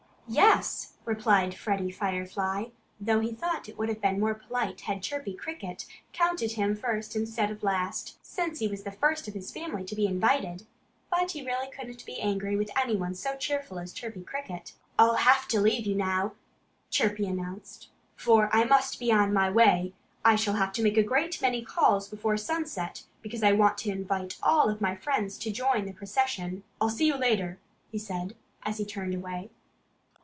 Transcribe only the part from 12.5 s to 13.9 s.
with anyone so cheerful